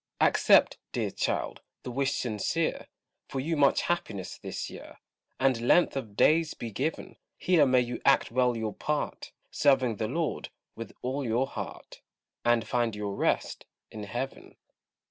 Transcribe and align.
Accept, 0.19 0.79
dear 0.93 1.11
child, 1.11 1.61
the 1.83 1.91
wish 1.91 2.13
sincere, 2.15 2.87
For 3.27 3.39
you 3.39 3.55
much 3.55 3.81
happiness 3.83 4.35
this 4.39 4.67
year, 4.67 4.97
And 5.39 5.61
length 5.61 5.95
of 5.95 6.17
days 6.17 6.55
be 6.55 6.71
given; 6.71 7.17
Here 7.37 7.67
may 7.67 7.81
you 7.81 8.01
act 8.03 8.31
well 8.31 8.57
your 8.57 8.73
part, 8.73 9.31
Serving 9.51 9.97
the 9.97 10.07
Lord 10.07 10.49
with 10.75 10.91
all 11.03 11.23
your 11.23 11.45
heart, 11.45 12.01
And 12.43 12.67
find 12.67 12.95
your 12.95 13.13
rest 13.13 13.67
in 13.91 14.05
heaven. 14.05 14.55